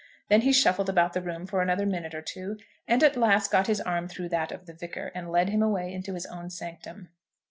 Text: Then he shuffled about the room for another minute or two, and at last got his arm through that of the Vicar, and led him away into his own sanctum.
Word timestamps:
Then 0.29 0.41
he 0.41 0.51
shuffled 0.51 0.89
about 0.89 1.13
the 1.13 1.21
room 1.21 1.45
for 1.45 1.61
another 1.61 1.85
minute 1.85 2.15
or 2.15 2.23
two, 2.23 2.57
and 2.87 3.03
at 3.03 3.15
last 3.15 3.51
got 3.51 3.67
his 3.67 3.79
arm 3.79 4.07
through 4.07 4.29
that 4.29 4.51
of 4.51 4.65
the 4.65 4.73
Vicar, 4.73 5.11
and 5.13 5.31
led 5.31 5.49
him 5.49 5.61
away 5.61 5.93
into 5.93 6.15
his 6.15 6.25
own 6.25 6.49
sanctum. 6.49 7.09